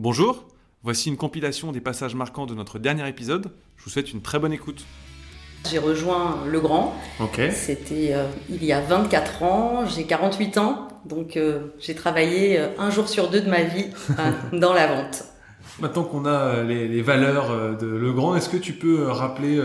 Bonjour, 0.00 0.44
voici 0.84 1.08
une 1.08 1.16
compilation 1.16 1.72
des 1.72 1.80
passages 1.80 2.14
marquants 2.14 2.46
de 2.46 2.54
notre 2.54 2.78
dernier 2.78 3.08
épisode. 3.08 3.50
Je 3.76 3.82
vous 3.82 3.90
souhaite 3.90 4.12
une 4.12 4.22
très 4.22 4.38
bonne 4.38 4.52
écoute. 4.52 4.84
J'ai 5.68 5.80
rejoint 5.80 6.38
Le 6.46 6.60
Grand. 6.60 6.94
C'était 7.50 8.14
euh, 8.14 8.28
il 8.48 8.64
y 8.64 8.72
a 8.72 8.80
24 8.80 9.42
ans, 9.42 9.86
j'ai 9.86 10.04
48 10.04 10.58
ans, 10.58 10.86
donc 11.04 11.36
euh, 11.36 11.74
j'ai 11.80 11.96
travaillé 11.96 12.60
euh, 12.60 12.68
un 12.78 12.90
jour 12.90 13.08
sur 13.08 13.28
deux 13.28 13.40
de 13.40 13.50
ma 13.50 13.64
vie 13.64 13.86
dans 14.52 14.72
la 14.72 14.86
vente. 14.86 15.24
Maintenant 15.80 16.02
qu'on 16.02 16.24
a 16.24 16.30
euh, 16.30 16.64
les, 16.64 16.88
les 16.88 17.02
valeurs 17.02 17.50
euh, 17.50 17.74
de 17.74 17.86
Legrand, 17.86 18.34
est-ce 18.34 18.48
que 18.48 18.56
tu 18.56 18.72
peux 18.72 19.00
euh, 19.02 19.12
rappeler 19.12 19.60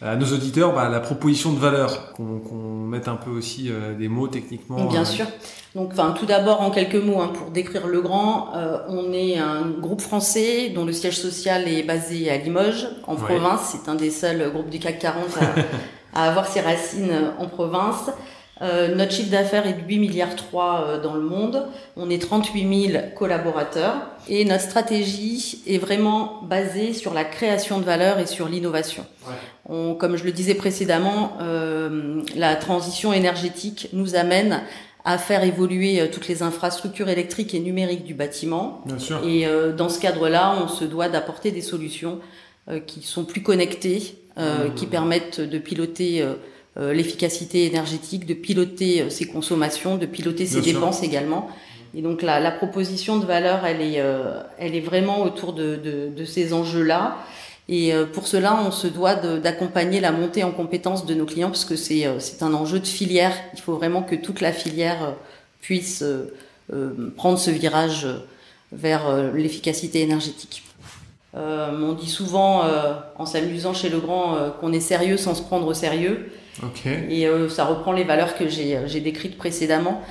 à 0.00 0.16
nos 0.16 0.26
auditeurs 0.26 0.72
bah, 0.74 0.88
la 0.88 1.00
proposition 1.00 1.52
de 1.52 1.58
valeur 1.58 2.12
Qu'on 2.14 2.86
mette 2.86 3.08
un 3.08 3.16
peu 3.16 3.30
aussi 3.30 3.70
des 3.98 4.08
mots 4.08 4.28
techniquement. 4.28 4.84
Bien 4.86 5.04
sûr. 5.04 5.26
Donc, 5.74 5.90
enfin, 5.92 6.14
tout 6.18 6.26
d'abord, 6.26 6.60
en 6.60 6.70
quelques 6.70 6.96
mots, 7.02 7.20
hein, 7.20 7.30
pour 7.32 7.50
décrire 7.50 7.86
Le 7.86 8.00
Grand, 8.02 8.54
euh, 8.54 8.78
on 8.88 9.12
est 9.12 9.38
un 9.38 9.68
groupe 9.70 10.00
français 10.02 10.70
dont 10.74 10.84
le 10.84 10.92
siège 10.92 11.18
social 11.18 11.66
est 11.68 11.82
basé 11.82 12.30
à 12.30 12.36
Limoges, 12.36 12.88
en 13.06 13.14
Ouais. 13.14 13.20
province. 13.22 13.72
C'est 13.72 13.90
un 13.90 13.94
des 13.94 14.10
seuls 14.10 14.50
groupes 14.52 14.68
du 14.70 14.78
CAC 14.78 14.98
40 14.98 15.24
à, 16.14 16.18
à 16.24 16.28
avoir 16.28 16.46
ses 16.46 16.60
racines 16.60 17.32
en 17.38 17.46
province. 17.46 18.10
Euh, 18.62 18.94
notre 18.94 19.12
chiffre 19.12 19.30
d'affaires 19.30 19.66
est 19.66 19.72
de 19.72 19.86
8 19.86 19.98
milliards 19.98 20.36
3 20.36 20.84
euh, 20.86 21.02
dans 21.02 21.14
le 21.14 21.22
monde. 21.22 21.66
On 21.96 22.08
est 22.10 22.22
38 22.22 22.90
000 22.92 23.04
collaborateurs 23.16 23.94
et 24.28 24.44
notre 24.44 24.62
stratégie 24.62 25.62
est 25.66 25.78
vraiment 25.78 26.42
basée 26.44 26.92
sur 26.92 27.12
la 27.12 27.24
création 27.24 27.78
de 27.78 27.84
valeur 27.84 28.18
et 28.18 28.26
sur 28.26 28.48
l'innovation. 28.48 29.04
Ouais. 29.26 29.96
Comme 29.98 30.16
je 30.16 30.24
le 30.24 30.32
disais 30.32 30.54
précédemment, 30.54 31.36
euh, 31.40 32.22
la 32.36 32.56
transition 32.56 33.12
énergétique 33.12 33.88
nous 33.92 34.16
amène 34.16 34.60
à 35.04 35.18
faire 35.18 35.44
évoluer 35.44 36.00
euh, 36.00 36.06
toutes 36.12 36.28
les 36.28 36.42
infrastructures 36.42 37.08
électriques 37.08 37.54
et 37.54 37.60
numériques 37.60 38.04
du 38.04 38.14
bâtiment. 38.14 38.82
Bien 38.86 38.98
sûr. 38.98 39.20
Et 39.26 39.46
euh, 39.46 39.72
dans 39.72 39.88
ce 39.88 40.00
cadre-là, 40.00 40.56
on 40.62 40.68
se 40.68 40.84
doit 40.84 41.08
d'apporter 41.08 41.50
des 41.50 41.62
solutions 41.62 42.20
qui 42.86 43.02
sont 43.02 43.24
plus 43.24 43.42
connectées, 43.42 44.14
Mmh. 44.36 44.74
qui 44.76 44.86
permettent 44.86 45.40
de 45.42 45.58
piloter 45.58 46.24
l'efficacité 46.76 47.66
énergétique, 47.66 48.26
de 48.26 48.34
piloter 48.34 49.02
euh, 49.02 49.10
ses 49.10 49.26
consommations, 49.26 49.96
de 49.96 50.06
piloter 50.06 50.46
ses 50.46 50.60
Bien 50.60 50.62
sûr. 50.62 50.72
dépenses 50.80 51.02
également. 51.02 51.48
Et 51.94 52.00
donc 52.00 52.22
la, 52.22 52.40
la 52.40 52.50
proposition 52.50 53.18
de 53.18 53.26
valeur, 53.26 53.66
elle 53.66 53.82
est, 53.82 54.00
euh, 54.00 54.40
elle 54.58 54.74
est 54.74 54.80
vraiment 54.80 55.22
autour 55.22 55.52
de, 55.52 55.76
de, 55.76 56.08
de 56.16 56.24
ces 56.24 56.54
enjeux-là. 56.54 57.18
Et 57.68 57.92
euh, 57.94 58.06
pour 58.06 58.26
cela, 58.26 58.58
on 58.66 58.70
se 58.70 58.86
doit 58.86 59.14
d'accompagner 59.14 60.00
la 60.00 60.10
montée 60.10 60.42
en 60.42 60.50
compétences 60.50 61.06
de 61.06 61.14
nos 61.14 61.26
clients 61.26 61.48
parce 61.50 61.64
que 61.64 61.76
c'est 61.76 62.06
euh, 62.06 62.18
c'est 62.18 62.42
un 62.42 62.54
enjeu 62.54 62.80
de 62.80 62.86
filière. 62.86 63.34
Il 63.54 63.60
faut 63.60 63.74
vraiment 63.76 64.02
que 64.02 64.16
toute 64.16 64.40
la 64.40 64.52
filière 64.52 65.04
euh, 65.04 65.10
puisse 65.60 66.02
euh, 66.02 66.34
euh, 66.72 67.12
prendre 67.16 67.38
ce 67.38 67.50
virage 67.50 68.04
euh, 68.06 68.16
vers 68.72 69.06
euh, 69.06 69.30
l'efficacité 69.34 70.00
énergétique. 70.00 70.62
Euh, 71.36 71.70
on 71.88 71.92
dit 71.92 72.10
souvent, 72.10 72.64
euh, 72.64 72.94
en 73.16 73.26
s'amusant 73.26 73.74
chez 73.74 73.90
Legrand, 73.90 74.34
euh, 74.36 74.50
qu'on 74.50 74.72
est 74.72 74.80
sérieux 74.80 75.16
sans 75.16 75.34
se 75.34 75.42
prendre 75.42 75.66
au 75.66 75.74
sérieux. 75.74 76.32
Ok. 76.62 76.86
Et 76.86 77.26
euh, 77.26 77.48
ça 77.48 77.64
reprend 77.64 77.92
les 77.92 78.04
valeurs 78.04 78.36
que 78.36 78.48
j'ai 78.48 78.78
j'ai 78.86 79.00
décrites 79.00 79.36
précédemment. 79.38 80.02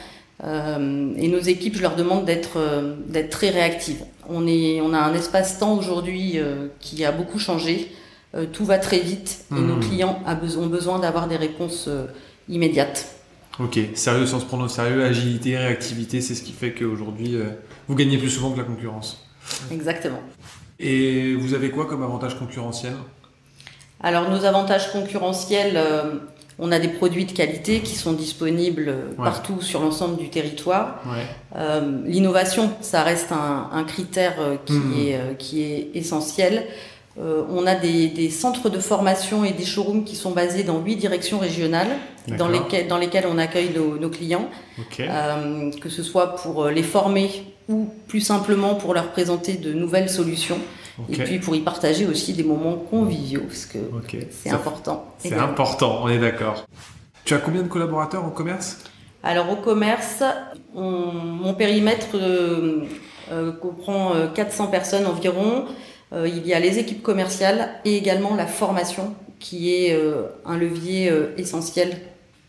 Euh, 0.44 1.14
et 1.18 1.28
nos 1.28 1.40
équipes, 1.40 1.76
je 1.76 1.84
leur 1.84 1.96
demande 1.96 2.26
d'être 2.26 2.58
euh, 2.58 2.96
très 3.30 3.50
réactives. 3.50 4.04
On 4.28 4.48
est 4.48 4.82
on 4.82 4.94
a 4.94 5.00
un 5.00 5.14
espace-temps 5.14 5.78
aujourd'hui 5.78 6.40
euh, 6.40 6.68
qui 6.80 7.06
a 7.06 7.12
beaucoup 7.12 7.38
changé. 7.38 7.92
Euh, 8.34 8.46
tout 8.52 8.64
va 8.64 8.78
très 8.78 9.00
vite 9.00 9.44
et 9.52 9.60
nos 9.60 9.78
clients 9.78 10.24
a 10.26 10.36
besoin, 10.36 10.64
ont 10.64 10.68
besoin 10.68 11.00
d'avoir 11.00 11.28
des 11.28 11.36
réponses 11.36 11.86
euh, 11.90 12.06
immédiates. 12.48 13.14
Ok. 13.60 13.78
Sérieux 13.94 14.26
sans 14.26 14.40
se 14.40 14.46
prendre 14.46 14.64
au 14.64 14.70
sérieux, 14.70 15.04
agilité, 15.04 15.58
réactivité, 15.58 16.22
c'est 16.22 16.34
ce 16.34 16.42
qui 16.42 16.54
fait 16.54 16.72
qu'aujourd'hui 16.72 17.36
euh, 17.36 17.50
vous 17.90 17.96
gagnez 17.96 18.18
plus 18.18 18.30
souvent 18.30 18.52
que 18.52 18.58
la 18.58 18.64
concurrence. 18.64 19.28
Exactement. 19.70 20.22
Et 20.80 21.36
vous 21.36 21.54
avez 21.54 21.72
quoi 21.72 21.86
comme 21.86 22.04
avantage 22.04 22.40
concurrentiel? 22.40 22.94
Alors 24.04 24.30
nos 24.30 24.46
avantages 24.46 24.92
concurrentiels, 24.92 25.74
euh, 25.76 26.16
on 26.60 26.72
a 26.72 26.80
des 26.80 26.88
produits 26.90 27.26
de 27.26 27.32
qualité 27.32 27.80
qui 27.82 27.96
sont 27.96 28.14
disponibles 28.14 28.90
euh, 28.90 29.02
Ouais. 29.18 29.24
partout 29.26 29.62
sur 29.62 29.82
l'ensemble 29.82 30.18
du 30.18 30.30
territoire. 30.30 31.00
Ouais. 31.06 31.24
Euh, 31.58 32.02
L'innovation, 32.06 32.72
ça 32.82 33.04
reste 33.04 33.32
un, 33.32 33.70
un 33.72 33.84
critère 33.84 34.34
euh, 34.40 34.56
qui, 34.66 35.10
est, 35.10 35.38
qui 35.38 35.62
est 35.64 35.90
essentiel. 35.96 36.66
Euh, 37.20 37.44
on 37.52 37.68
a 37.68 37.76
des, 37.76 38.08
des 38.08 38.30
centres 38.30 38.70
de 38.70 38.80
formation 38.80 39.44
et 39.44 39.52
des 39.52 39.66
showrooms 39.66 40.04
qui 40.06 40.16
sont 40.16 40.32
basés 40.32 40.64
dans 40.64 40.80
huit 40.80 40.96
directions 40.96 41.40
régionales, 41.40 41.90
dans 42.38 42.48
lesquelles, 42.48 42.88
dans 42.88 42.98
lesquelles 42.98 43.26
on 43.28 43.38
accueille 43.38 43.72
nos, 43.76 43.98
nos 43.98 44.10
clients, 44.10 44.50
euh, 45.10 45.72
que 45.82 45.90
ce 45.90 46.04
soit 46.04 46.36
pour 46.36 46.64
euh, 46.64 46.72
les 46.72 46.84
former 46.84 47.30
ou 47.70 47.90
plus 48.08 48.22
simplement 48.22 48.76
pour 48.76 48.94
leur 48.94 49.12
présenter 49.12 49.54
de 49.54 49.72
nouvelles 49.74 50.10
solutions, 50.10 50.60
et 51.10 51.16
puis 51.26 51.40
pour 51.40 51.56
y 51.56 51.62
partager 51.62 52.06
aussi 52.06 52.34
des 52.34 52.44
moments 52.44 52.76
conviviaux, 52.76 53.42
parce 53.48 53.66
que 53.66 53.78
c'est 54.30 54.50
important. 54.50 55.06
C'est 55.20 55.34
important, 55.36 56.00
on 56.04 56.10
est 56.10 56.20
d'accord. 56.20 56.66
Tu 57.24 57.34
as 57.34 57.38
combien 57.38 57.62
de 57.62 57.68
collaborateurs 57.68 58.26
en 58.26 58.30
commerce? 58.32 58.80
Alors 59.24 59.50
au 59.52 59.56
commerce, 59.56 60.24
on- 60.76 61.12
mon 61.44 61.54
périmètre 61.54 62.08
euh, 62.16 62.84
euh, 63.32 63.52
comprend 63.52 64.14
euh, 64.16 64.28
400 64.28 64.68
personnes 64.68 65.06
environ. 65.06 65.66
Il 66.14 66.46
y 66.46 66.54
a 66.54 66.60
les 66.60 66.78
équipes 66.78 67.02
commerciales 67.02 67.70
et 67.86 67.96
également 67.96 68.36
la 68.36 68.46
formation 68.46 69.16
qui 69.42 69.74
est 69.76 69.94
euh, 69.94 70.24
un 70.46 70.58
levier 70.58 71.10
euh, 71.10 71.34
essentiel 71.38 71.98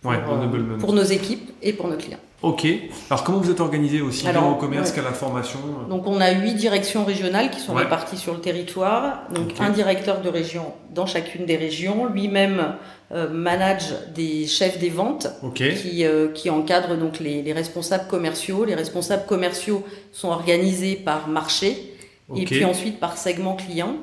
pour, 0.01 0.11
Ouais, 0.13 0.19
euh, 0.19 0.79
pour 0.79 0.93
nos 0.93 1.03
équipes 1.03 1.51
et 1.63 1.73
pour 1.73 1.89
nos 1.89 1.97
clients. 1.97 2.19
Ok. 2.43 2.67
Alors 3.09 3.23
comment 3.23 3.39
vous 3.39 3.51
êtes 3.53 3.61
organisé 3.61 4.01
aussi 4.01 4.23
bien 4.23 4.31
Alors, 4.31 4.49
au 4.51 4.55
commerce 4.57 4.91
ouais. 4.91 4.97
qu'à 4.97 5.03
la 5.03 5.13
formation 5.13 5.61
Donc 5.89 6.09
on 6.09 6.21
a 6.21 6.33
huit 6.33 6.55
directions 6.55 7.05
régionales 7.05 7.51
qui 7.51 7.61
sont 7.61 7.73
Ouais. 7.73 7.83
réparties 7.85 8.17
sur 8.17 8.35
le 8.35 8.41
territoire. 8.41 9.23
Donc 9.33 9.53
un 9.61 9.71
directeur 9.71 10.21
de 10.21 10.29
région 10.29 10.65
dans 10.93 11.07
chacune 11.07 11.47
des 11.47 11.57
régions. 11.57 12.07
Lui-même 12.07 12.75
euh, 13.13 13.29
manage 13.31 13.95
des 14.17 14.49
chefs 14.49 14.79
des 14.81 14.89
ventes 14.91 15.29
qui, 15.55 16.05
euh, 16.05 16.29
qui 16.33 16.51
encadre 16.51 16.97
donc 16.97 17.21
les, 17.21 17.43
les 17.43 17.53
responsables 17.53 18.09
commerciaux. 18.09 18.65
Les 18.65 18.75
responsables 18.75 19.25
commerciaux 19.27 19.85
sont 20.11 20.29
organisés 20.31 20.97
par 20.97 21.29
marché 21.29 21.95
et 22.35 22.45
puis 22.45 22.65
ensuite 22.65 22.99
par 22.99 23.19
segment 23.19 23.55
client, 23.55 23.95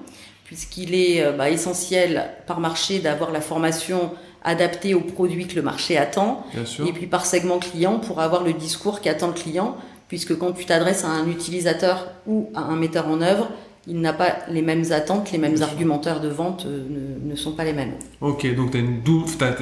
puisqu'il 0.50 0.96
est 0.96 1.24
euh, 1.24 1.32
bah, 1.32 1.52
essentiel 1.52 2.28
par 2.48 2.60
marché 2.60 2.98
d'avoir 2.98 3.32
la 3.32 3.40
formation 3.40 4.10
adaptée 4.44 4.96
aux 4.96 5.02
produits 5.02 5.46
que 5.46 5.56
le 5.56 5.62
marché 5.62 5.96
attend, 5.96 6.44
Bien 6.56 6.66
sûr. 6.66 6.88
et 6.88 6.92
puis 6.92 7.06
par 7.06 7.28
segment 7.28 7.60
client 7.60 8.00
pour 8.00 8.20
avoir 8.20 8.44
le 8.44 8.54
discours 8.54 9.00
qu'attend 9.00 9.28
le 9.28 9.34
client, 9.34 9.78
puisque 10.08 10.36
quand 10.40 10.54
tu 10.54 10.66
t'adresses 10.66 11.04
à 11.06 11.10
un 11.10 11.28
utilisateur 11.30 12.08
ou 12.26 12.50
à 12.56 12.62
un 12.62 12.76
metteur 12.76 13.08
en 13.08 13.22
œuvre, 13.22 13.48
il 13.86 14.02
n'a 14.02 14.12
pas 14.12 14.38
les 14.50 14.64
mêmes 14.64 14.92
attentes, 14.92 15.32
les 15.32 15.38
mêmes 15.38 15.62
argumentaires 15.62 16.20
de 16.20 16.30
vente 16.30 16.66
euh, 16.66 16.84
ne, 17.26 17.30
ne 17.31 17.36
sont 17.36 17.52
pas 17.52 17.64
les 17.64 17.74
mêmes. 17.74 17.94
Ok, 18.20 18.52
donc 18.56 18.72
tu 18.72 18.78
as 18.78 18.80
une, 18.80 19.02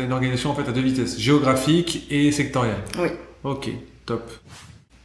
une 0.05 0.13
organisation 0.13 0.51
en 0.51 0.55
fait 0.55 0.69
à 0.69 0.71
deux 0.71 0.79
vitesses, 0.79 1.19
géographique 1.19 2.07
et 2.09 2.31
sectorielle. 2.31 2.77
Oui. 2.97 3.09
Ok, 3.43 3.69
top. 4.05 4.23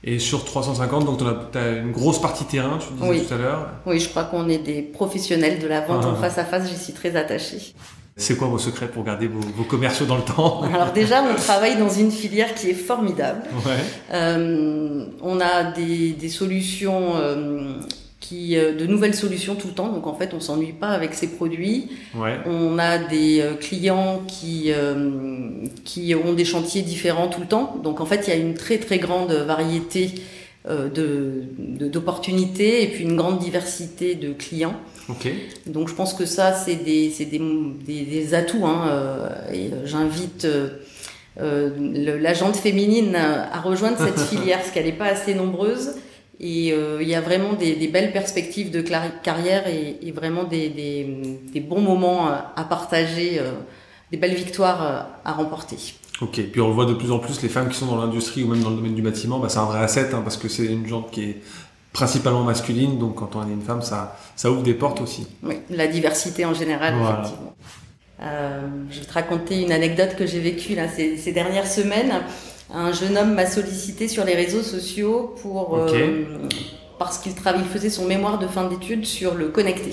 Et 0.04 0.18
sur 0.18 0.44
350, 0.44 1.04
donc 1.04 1.18
tu 1.52 1.58
as 1.58 1.68
une 1.78 1.92
grosse 1.92 2.20
partie 2.20 2.44
terrain, 2.44 2.78
tu 2.78 2.92
disais 2.94 3.08
Oui. 3.08 3.22
tout 3.26 3.34
à 3.34 3.36
l'heure. 3.38 3.68
Oui, 3.86 4.00
je 4.00 4.08
crois 4.08 4.24
qu'on 4.24 4.48
est 4.48 4.58
des 4.58 4.82
professionnels 4.82 5.60
de 5.60 5.68
la 5.68 5.80
vente 5.80 6.02
Ah. 6.04 6.08
en 6.10 6.14
face 6.16 6.38
à 6.38 6.44
face, 6.44 6.68
j'y 6.68 6.76
suis 6.76 6.92
très 6.92 7.14
attachée. 7.14 7.74
C'est 8.16 8.36
quoi 8.36 8.48
vos 8.48 8.58
secrets 8.58 8.88
pour 8.88 9.04
garder 9.04 9.26
vos, 9.26 9.40
vos 9.40 9.62
commerciaux 9.64 10.04
dans 10.06 10.16
le 10.16 10.22
temps? 10.22 10.62
Alors 10.74 10.92
déjà, 10.92 11.22
on 11.22 11.34
travaille 11.36 11.76
dans 11.78 11.88
une 11.88 12.10
filière 12.10 12.52
qui 12.54 12.70
est 12.70 12.74
formidable. 12.74 13.42
Ouais. 13.64 13.72
Euh, 14.12 15.06
on 15.22 15.40
a 15.40 15.64
des, 15.72 16.10
des 16.10 16.28
solutions, 16.28 17.12
euh, 17.16 17.74
qui, 18.32 18.56
euh, 18.56 18.72
de 18.75 18.87
nouvelles 18.87 19.15
solutions 19.15 19.54
tout 19.56 19.69
le 19.69 19.75
temps, 19.75 19.88
donc 19.93 20.06
en 20.06 20.15
fait, 20.15 20.32
on 20.32 20.41
s'ennuie 20.41 20.72
pas 20.72 20.88
avec 20.88 21.12
ces 21.15 21.28
produits. 21.28 21.91
Ouais. 22.15 22.38
On 22.47 22.78
a 22.78 22.97
des 22.98 23.41
euh, 23.41 23.54
clients 23.54 24.22
qui, 24.26 24.72
euh, 24.72 25.50
qui 25.84 26.15
ont 26.15 26.32
des 26.32 26.44
chantiers 26.47 26.82
différents 26.82 27.28
tout 27.28 27.41
le 27.41 27.47
temps, 27.47 27.76
donc 27.82 28.00
en 28.00 28.06
fait, 28.06 28.25
il 28.26 28.31
y 28.31 28.32
a 28.32 28.37
une 28.41 28.54
très 28.54 28.78
très 28.78 28.98
grande 28.98 29.32
variété 29.32 30.15
euh, 30.69 30.88
de 30.88 31.43
de- 31.59 31.88
d'opportunités 31.88 32.82
et 32.84 32.87
puis 32.88 33.03
une 33.04 33.16
grande 33.16 33.38
diversité 33.41 34.14
de 34.14 34.32
clients. 34.32 34.76
Ok. 35.08 35.28
Donc 35.67 35.88
je 35.88 35.94
pense 35.94 36.14
que 36.14 36.25
ça, 36.25 36.52
c'est 36.55 36.76
des, 36.76 37.08
des, 37.19 37.40
des, 37.87 38.02
des 38.05 38.35
atouts. 38.35 38.64
Hein, 38.64 38.87
euh, 38.88 39.28
et 39.52 39.70
j'invite 39.85 40.46
le- 41.38 42.19
la 42.19 42.35
jante 42.35 42.56
féminine 42.56 43.17
à 43.17 43.61
rejoindre 43.61 43.99
cette 43.99 44.20
filière, 44.31 44.58
parce 44.58 44.70
qu'elle 44.70 44.87
n'est 44.87 44.93
pas 44.93 45.06
assez 45.06 45.35
nombreuse. 45.35 45.94
Et 46.44 46.72
euh, 46.72 46.98
il 47.00 47.08
y 47.08 47.14
a 47.14 47.20
vraiment 47.20 47.52
des, 47.52 47.76
des 47.76 47.86
belles 47.88 48.12
perspectives 48.12 48.70
de 48.72 48.80
carrière 48.80 49.68
et, 49.68 49.98
et 50.02 50.10
vraiment 50.10 50.42
des, 50.42 50.68
des, 50.70 51.38
des 51.52 51.60
bons 51.60 51.80
moments 51.80 52.28
euh, 52.28 52.32
à 52.56 52.64
partager, 52.64 53.38
euh, 53.38 53.52
des 54.10 54.16
belles 54.16 54.34
victoires 54.34 55.06
à 55.24 55.32
remporter. 55.32 55.76
Ok. 56.20 56.40
Puis 56.50 56.60
on 56.60 56.66
le 56.68 56.74
voit 56.74 56.86
de 56.86 56.94
plus 56.94 57.12
en 57.12 57.20
plus, 57.20 57.40
les 57.42 57.48
femmes 57.48 57.68
qui 57.68 57.76
sont 57.78 57.86
dans 57.86 57.96
l'industrie 57.96 58.42
ou 58.42 58.48
même 58.48 58.60
dans 58.62 58.70
le 58.70 58.76
domaine 58.76 58.94
du 58.94 59.02
bâtiment, 59.02 59.38
bah, 59.38 59.48
c'est 59.48 59.58
un 59.58 59.64
vrai 59.66 59.80
asset 59.80 60.12
hein, 60.12 60.20
parce 60.24 60.36
que 60.36 60.48
c'est 60.48 60.66
une 60.66 60.86
jante 60.86 61.10
qui 61.12 61.22
est 61.22 61.36
principalement 61.92 62.42
masculine, 62.42 62.98
donc 62.98 63.16
quand 63.16 63.36
on 63.36 63.46
est 63.48 63.52
une 63.52 63.62
femme, 63.62 63.82
ça, 63.82 64.16
ça 64.34 64.50
ouvre 64.50 64.62
des 64.62 64.74
portes 64.74 65.00
aussi. 65.00 65.26
Oui, 65.42 65.56
la 65.70 65.86
diversité 65.86 66.44
en 66.44 66.54
général, 66.54 66.94
Voilà. 66.96 67.18
effectivement. 67.20 67.54
Euh, 68.22 68.60
je 68.90 69.00
vais 69.00 69.04
te 69.06 69.12
raconter 69.12 69.62
une 69.62 69.72
anecdote 69.72 70.14
que 70.16 70.26
j'ai 70.26 70.40
vécue 70.40 70.74
là, 70.74 70.88
ces, 70.88 71.16
ces 71.16 71.32
dernières 71.32 71.66
semaines. 71.66 72.12
Un 72.74 72.90
jeune 72.92 73.19
homme 73.19 73.34
m'a 73.34 73.44
sollicité 73.44 74.08
sur 74.08 74.24
les 74.24 74.34
réseaux 74.34 74.62
sociaux 74.62 75.34
pour, 75.42 75.76
euh, 75.76 76.24
parce 76.98 77.19
qu'il 77.19 77.32
il 77.32 77.64
faisait 77.64 77.90
son 77.90 78.06
mémoire 78.06 78.38
de 78.38 78.46
fin 78.46 78.66
d'études 78.66 79.04
sur 79.04 79.34
le 79.34 79.48
connecté. 79.48 79.90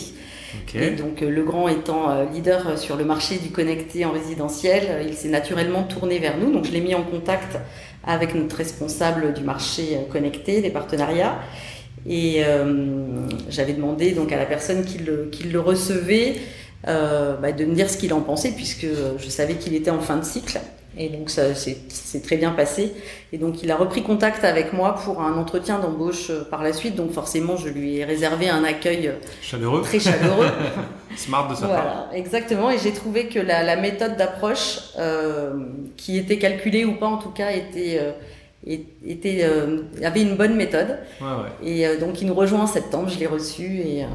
Et 0.74 0.92
donc 0.92 1.22
euh, 1.22 1.30
Legrand 1.30 1.68
étant 1.68 2.10
euh, 2.10 2.26
leader 2.34 2.80
sur 2.80 2.96
le 2.96 3.04
marché 3.04 3.38
du 3.38 3.50
connecté 3.50 4.06
en 4.06 4.12
résidentiel, 4.12 5.06
il 5.06 5.14
s'est 5.14 5.28
naturellement 5.28 5.84
tourné 5.84 6.20
vers 6.20 6.38
nous. 6.38 6.54
Donc 6.54 6.66
je 6.66 6.72
l'ai 6.72 6.80
mis 6.80 6.96
en 6.96 7.04
contact 7.04 7.58
avec 8.06 8.34
notre 8.34 8.56
responsable 8.56 9.34
du 9.34 9.44
marché 9.44 10.00
connecté, 10.10 10.62
des 10.62 10.70
partenariats. 10.70 11.38
Et 12.08 12.44
j'avais 13.50 13.74
demandé 13.74 14.12
donc 14.12 14.32
à 14.32 14.38
la 14.38 14.46
personne 14.46 14.86
qui 14.86 15.00
le, 15.00 15.28
qui 15.30 15.44
le 15.44 15.60
recevait 15.60 16.36
bah, 16.86 17.52
de 17.52 17.66
me 17.66 17.76
dire 17.76 17.90
ce 17.90 17.98
qu'il 17.98 18.14
en 18.14 18.22
pensait, 18.22 18.52
puisque 18.52 18.88
je 19.18 19.30
savais 19.30 19.56
qu'il 19.56 19.76
était 19.76 19.92
en 19.92 20.00
fin 20.00 20.16
de 20.16 20.24
cycle. 20.24 20.60
Et 21.00 21.10
donc 21.10 21.30
ça 21.30 21.56
s'est 21.56 22.22
très 22.22 22.38
bien 22.38 22.52
passé. 22.52 22.94
Et 23.34 23.38
donc 23.38 23.64
il 23.64 23.72
a 23.72 23.78
repris 23.78 24.04
contact 24.04 24.44
avec 24.44 24.74
moi 24.74 24.96
pour 24.96 25.22
un 25.22 25.38
entretien 25.38 25.80
d'embauche 25.80 26.30
euh, 26.30 26.44
par 26.44 26.62
la 26.62 26.74
suite. 26.74 26.96
Donc 26.96 27.12
forcément, 27.12 27.56
je 27.58 27.70
lui 27.70 27.98
ai 27.98 28.06
réservé 28.06 28.50
un 28.50 28.64
accueil 28.64 29.08
euh, 29.08 29.14
chaleureux. 29.42 29.82
très 29.82 30.00
chaleureux. 30.00 30.48
Smart 31.16 31.50
de 31.50 31.56
sa 31.56 31.66
voilà, 31.66 31.82
part. 31.82 32.10
Exactement. 32.14 32.70
Et 32.70 32.78
j'ai 32.78 32.92
trouvé 32.92 33.28
que 33.28 33.40
la, 33.40 33.64
la 33.64 33.78
méthode 33.78 34.18
d'approche, 34.18 34.80
euh, 35.00 35.54
qui 35.98 36.18
était 36.18 36.38
calculée 36.38 36.86
ou 36.86 36.96
pas 36.96 37.08
en 37.08 37.18
tout 37.18 37.32
cas, 37.32 37.52
était 37.52 37.98
euh, 38.00 38.12
était, 38.66 39.40
euh, 39.44 39.84
avait 40.04 40.22
une 40.22 40.36
bonne 40.36 40.56
méthode. 40.56 41.00
Ouais, 41.22 41.28
ouais. 41.28 41.70
Et 41.70 41.88
euh, 41.88 42.00
donc 42.00 42.22
il 42.22 42.28
nous 42.28 42.34
rejoint 42.34 42.62
en 42.62 42.68
septembre, 42.68 43.10
je 43.10 43.20
l'ai 43.20 43.28
reçu 43.28 43.64
et 43.64 44.06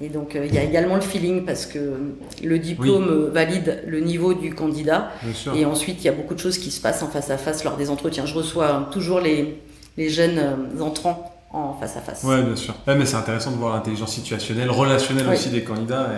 et 0.00 0.08
donc, 0.08 0.34
euh, 0.34 0.46
il 0.46 0.54
y 0.54 0.58
a 0.58 0.62
également 0.62 0.94
le 0.94 1.00
feeling 1.02 1.44
parce 1.44 1.66
que 1.66 1.94
le 2.42 2.58
diplôme 2.58 3.04
Oui. 3.04 3.10
euh, 3.10 3.30
valide 3.30 3.82
le 3.86 4.00
niveau 4.00 4.32
du 4.34 4.54
candidat. 4.54 5.10
Et 5.54 5.64
ensuite, 5.66 5.98
il 6.02 6.06
y 6.06 6.08
a 6.08 6.12
beaucoup 6.12 6.34
de 6.34 6.38
choses 6.40 6.56
qui 6.58 6.70
se 6.70 6.80
passent 6.80 7.02
en 7.02 7.08
face 7.08 7.30
à 7.30 7.36
face 7.36 7.64
lors 7.64 7.76
des 7.76 7.90
entretiens. 7.90 8.24
Je 8.24 8.34
reçois 8.34 8.88
toujours 8.92 9.20
les, 9.20 9.60
les 9.98 10.08
jeunes 10.08 10.38
euh, 10.38 10.82
entrants 10.82 11.26
en 11.52 11.74
face 11.74 11.96
à 11.96 12.00
face. 12.00 12.22
Ouais, 12.24 12.40
bien 12.42 12.56
sûr. 12.56 12.74
Ouais, 12.86 12.94
mais 12.94 13.04
c'est 13.04 13.16
intéressant 13.16 13.50
de 13.50 13.56
voir 13.56 13.74
l'intelligence 13.74 14.12
situationnelle, 14.12 14.70
relationnelle 14.70 15.26
Oui. 15.28 15.34
aussi 15.34 15.50
des 15.50 15.62
candidats. 15.64 16.08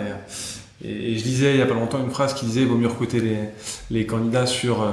Et, 0.83 0.87
et, 0.87 1.13
et 1.13 1.17
je 1.17 1.23
lisais 1.25 1.51
il 1.53 1.59
y 1.59 1.61
a 1.61 1.65
pas 1.65 1.73
longtemps 1.73 1.99
une 1.99 2.11
phrase 2.11 2.33
qui 2.35 2.45
disait 2.45 2.61
il 2.61 2.67
vaut 2.67 2.75
mieux 2.77 2.87
recruter 2.87 3.19
les, 3.19 3.37
les 3.89 4.05
candidats 4.05 4.45
sur 4.45 4.81
euh, 4.81 4.87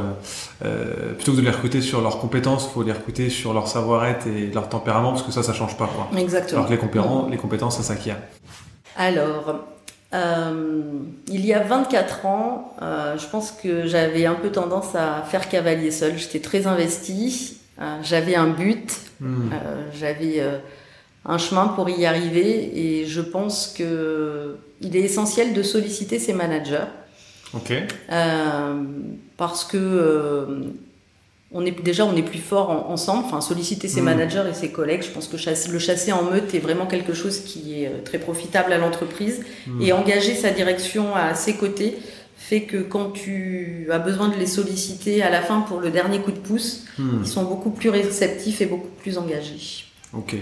euh, 0.64 1.14
plutôt 1.14 1.32
que 1.32 1.37
de 1.38 1.42
les 1.42 1.50
recruter 1.50 1.81
sur 1.81 2.00
leurs 2.00 2.19
compétences, 2.19 2.66
il 2.69 2.72
faut 2.72 2.82
les 2.82 2.92
recruter 2.92 3.28
sur 3.28 3.52
leur 3.52 3.69
savoir-être 3.69 4.26
et 4.26 4.50
leur 4.52 4.69
tempérament 4.69 5.10
parce 5.12 5.22
que 5.25 5.31
ça, 5.32 5.42
ça 5.42 5.52
change 5.52 5.76
pas 5.76 5.87
quoi. 5.94 6.08
Exactement. 6.19 6.58
Alors 6.58 6.69
que 6.69 6.72
les 6.75 6.78
compétences, 6.81 7.31
les 7.31 7.37
compétences, 7.37 7.76
ça 7.76 7.82
s'acquiert. 7.82 8.16
Alors, 9.00 9.64
euh, 10.12 10.82
il 11.26 11.47
y 11.47 11.55
a 11.55 11.61
24 11.61 12.26
ans, 12.26 12.76
euh, 12.82 13.17
je 13.17 13.26
pense 13.29 13.50
que 13.50 13.87
j'avais 13.87 14.26
un 14.26 14.35
peu 14.35 14.50
tendance 14.52 14.94
à 14.94 15.23
faire 15.23 15.49
cavalier 15.49 15.91
seul. 15.91 16.19
J'étais 16.19 16.41
très 16.41 16.67
investie. 16.67 17.56
Euh, 17.81 17.97
j'avais 18.02 18.35
un 18.35 18.49
but. 18.49 18.94
Hmm. 19.20 19.49
J'avais 19.99 20.43
un 21.25 21.38
chemin 21.38 21.69
pour 21.69 21.88
y 21.88 22.05
arriver 22.05 22.79
et 22.79 23.06
je 23.06 23.23
pense 23.23 23.75
que 23.76 24.56
il 24.82 24.94
est 24.94 25.00
essentiel 25.02 25.55
de 25.55 25.62
solliciter 25.62 26.19
ses 26.19 26.35
managers 26.35 26.88
Ok. 27.55 27.73
parce 29.38 29.64
que 29.64 30.73
on 31.52 31.64
est 31.67 31.73
déjà 31.82 32.05
on 32.05 32.14
est 32.17 32.23
plus 32.23 32.38
fort 32.38 32.70
en- 32.70 32.91
ensemble. 32.93 33.25
Enfin, 33.26 33.41
solliciter 33.41 33.88
ses 33.88 34.00
Mm. 34.00 34.05
managers 34.05 34.44
et 34.50 34.55
ses 34.55 34.70
collègues, 34.70 35.02
je 35.02 35.11
pense 35.11 35.26
que 35.29 35.37
chasse- 35.37 35.69
le 35.69 35.79
chasser 35.79 36.12
en 36.12 36.23
meute 36.23 36.55
est 36.55 36.58
vraiment 36.61 36.87
quelque 36.87 37.12
chose 37.14 37.41
qui 37.41 37.82
est 37.82 37.87
euh, 37.88 38.02
très 38.05 38.19
profitable 38.19 38.73
à 38.73 38.79
l'entreprise 38.79 39.41
Hmm. 39.67 39.81
et 39.82 39.93
engager 39.93 40.35
sa 40.35 40.50
direction 40.50 41.14
à 41.14 41.35
ses 41.35 41.55
côtés 41.55 41.97
fait 42.37 42.62
que 42.62 42.79
quand 42.79 43.11
tu 43.11 43.87
as 43.91 43.99
besoin 43.99 44.29
de 44.29 44.37
les 44.37 44.47
solliciter 44.47 45.23
à 45.23 45.31
la 45.31 45.41
fin 45.43 45.61
pour 45.61 45.81
le 45.81 45.91
dernier 45.91 46.20
coup 46.20 46.32
de 46.32 46.38
pouce, 46.38 46.85
Hmm. 46.99 47.20
ils 47.23 47.29
sont 47.29 47.44
beaucoup 47.44 47.70
plus 47.70 47.91
réceptifs 47.91 48.61
et 48.61 48.67
beaucoup 48.67 48.88
plus 49.02 49.19
engagés. 49.19 49.85
Ok. 50.12 50.35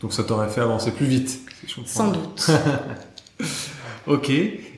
Donc 0.00 0.12
ça 0.12 0.24
t'aurait 0.24 0.48
fait 0.48 0.60
avancer 0.60 0.90
plus 0.90 1.06
vite. 1.06 1.30
si 1.60 1.68
je 1.68 1.74
comprends 1.76 1.90
Sans 1.92 2.08
doute. 2.08 2.50
Ok. 4.06 4.30